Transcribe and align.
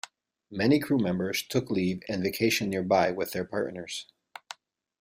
Many 0.49 0.79
crewmembers 0.81 1.47
took 1.47 1.69
leave 1.69 2.01
and 2.09 2.23
vacationed 2.23 2.69
nearby 2.69 3.11
with 3.11 3.33
their 3.33 3.45
partners. 3.45 4.07